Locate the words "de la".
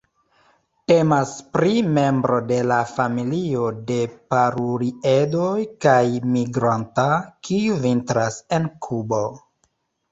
2.53-2.79